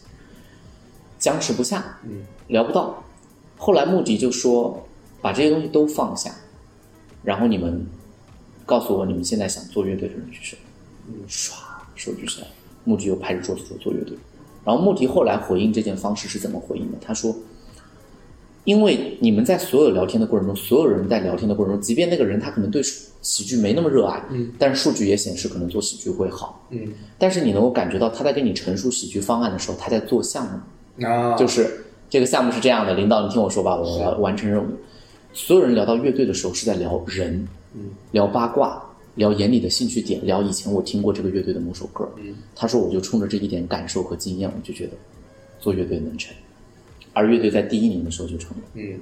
[1.18, 1.98] 僵持不下，
[2.48, 3.02] 聊不到。
[3.64, 4.84] 后来穆迪就说，
[5.22, 6.34] 把这些东西都放下，
[7.24, 7.86] 然后你们
[8.66, 10.58] 告诉我，你们现在想做乐队的人是谁？
[11.30, 11.54] 唰，
[11.94, 12.44] 数据上，
[12.86, 14.18] 穆迪又拍着桌子说做乐队。
[14.66, 16.98] 然后穆迪后来回应这件方式是怎么回应的？
[17.00, 17.36] 他说。
[18.64, 34.68] 因为你们在所有聊天的过程中，所有人在聊天的过程中，即便那个人他可能对喜剧没那么热爱，嗯，但是数据也显示可能做喜剧会好，嗯，但是你能够感觉到他在跟你陈述喜剧方案的时候，他在做项目，啊，就是这个项目是这样的，领导你听我说吧，我要完成任务。
[35.32, 38.84] 所有人聊到乐队的时候是在聊人，嗯，聊八卦，
[39.16, 44.94] 聊眼里的兴趣点，聊以前我听过这个乐队的某首歌，嗯，他说我就冲着这一点感受和经验，我就觉得
[45.58, 46.36] 做乐队能成，
[47.14, 49.00] 而乐队在第一年的时候就成了，嗯。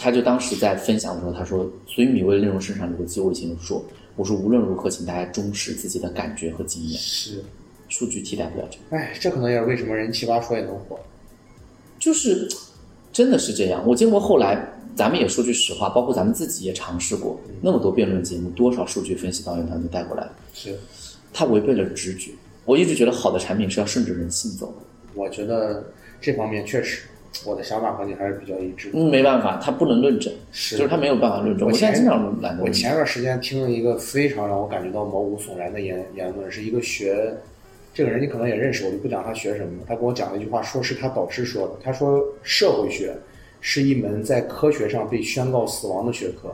[0.00, 6.96] 他就当时在分享的时候，他说：“所以米味内容生产逻辑，我以前就说，我说无论如何，请大家忠实自己的感觉和经验。
[6.96, 7.42] 是，
[7.88, 8.96] 数据替代不了这个。
[8.96, 10.96] 哎，这可能也是为什么人奇葩说也能火，
[11.98, 12.48] 就是
[13.12, 13.82] 真的是这样。
[13.86, 20.78] 我见过后来，咱们也说句实话，包括咱们自己也尝试过那么多辩论节目，多少数据分析导演团队带过来的，是，
[21.32, 22.30] 他违背了直觉。
[22.64, 24.74] 我一直觉得好的产品是要顺着人性走的。
[25.14, 25.84] 我觉得
[26.20, 27.02] 这方面确实。”
[27.44, 28.90] 我的想法和你还是比较一致。
[28.94, 31.68] 嗯，没办法，他不能论证，是，就是他没有办法论证。
[31.68, 32.64] 我现在经常懒得。
[32.64, 37.36] 我前段时间听了一个非常让我感觉到毛骨悚然的言言论，是一个学
[37.98, 39.82] 这个人你可能也认识，我就不讲他学什么。
[39.84, 41.72] 他跟我讲了一句话，说是他导师说的。
[41.82, 43.12] 他说社会学
[43.60, 46.48] 是一门在科学上被宣告死亡的学科。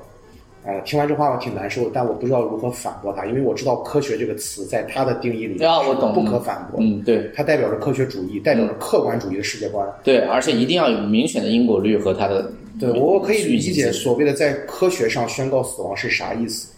[0.64, 6.80] 呃，听完这话我挺难受的，但我不知道如何反驳他，因为我知道科学这个词在他的定义里啊，我懂，不可反驳。
[6.80, 9.86] 嗯，对，它代表着科学主义，代表着客观主义的世界观。
[10.02, 12.50] 对，而且一定要有明显的因果律和它的。
[12.80, 16.72] 对，我可以理解所谓的在科学上宣告死亡是啥意思，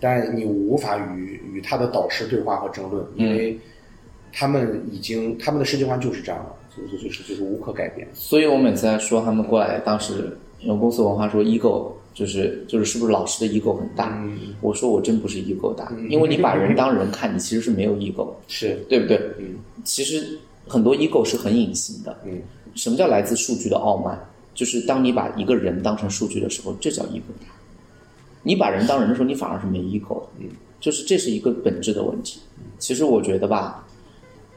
[0.00, 3.58] 但你无法与与他的导师对话和争论，因为
[4.32, 8.06] 他们已经他们的世界观就是这样了，就是就是就是无可改变。
[8.14, 11.92] 所以我每次在说他们过来，当时用公司文化说 ego。
[12.12, 14.20] 就是就是是不是老师的 ego 很大？
[14.60, 19.16] 我说我真不是 ego 大，因为你把人当人看，你其实是没有 ego，是对不对？
[19.38, 19.54] 嗯，
[19.84, 22.18] 其实很多 ego 是很隐形的。
[22.24, 22.42] 嗯，
[22.74, 24.20] 什么叫来自数据的傲慢？
[24.54, 27.46] 就是当你把一个人当成数据的时候，这叫 ego 大。
[28.42, 30.26] 你把人当人的时候，你反而是没 ego 的。
[30.40, 30.48] 嗯，
[30.80, 32.40] 就是这是一个本质的问题。
[32.80, 33.86] 其实我觉得吧。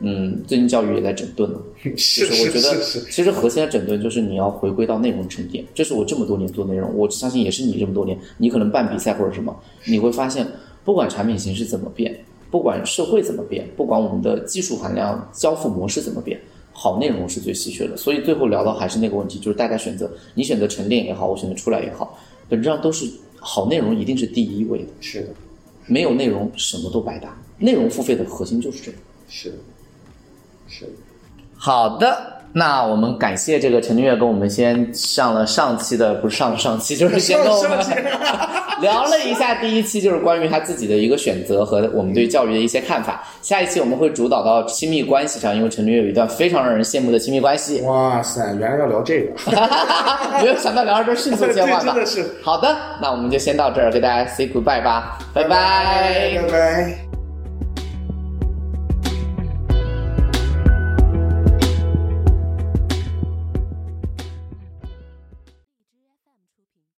[0.05, 1.61] 嗯，最近教育也在整顿了，
[1.95, 2.77] 是我觉得
[3.09, 5.63] 其实核心的整顿就是你要回归到内容沉淀。
[5.73, 8.17] 这是我这么多年做内容，我相信也是你这么多年。
[8.37, 10.45] 你可能办比赛或者什么，你会发现，
[10.83, 12.13] 不管产品形式怎么变，
[12.51, 16.37] 不管社会怎么变，不管我们的技术含量、交付模式怎么变，
[16.73, 17.95] 好内容是最稀缺的。
[17.95, 24.87] 所以最后聊到还是那个问题，就是大家选择，你选择沉淀也好，我选择出来也好，本质上都是好内容一定是第一位的。
[24.99, 25.27] 是的，
[25.87, 27.33] 没有内容什么都白搭。
[27.57, 28.97] 内容付费的核心就是这个。
[29.29, 29.55] 是的。
[30.68, 30.89] 是，
[31.57, 37.80] 好的，那我们感谢这个陈俊月跟我们先上了上期的，不是上上期， 就是先跟我们
[38.82, 43.24] 聊了一下第一期，就是关于他自己的一个选择和我们对教育的一些看法。
[43.41, 47.80] 下一期我们会主导到亲密关系上，因为陈月有一段非常让人羡慕的亲密关系。
[47.88, 49.34] 哇塞，原来要聊这个，
[50.41, 51.93] 没有想到聊到这迅速切换吧？
[51.93, 52.36] 真的是。
[52.43, 57.02] 好的，那我们就先到这儿，给大家 say goodbye 吧，拜拜，拜拜。